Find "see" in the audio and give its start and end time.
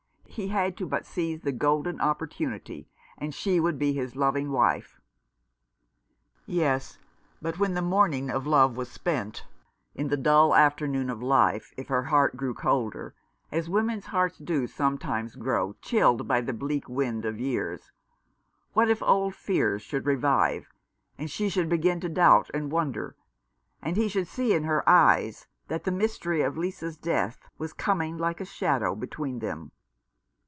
24.29-24.53